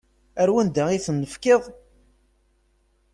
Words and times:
Ar 0.41 0.49
wanda 0.53 0.85
i 0.91 0.99
ten-tefkiḍ? 1.05 1.63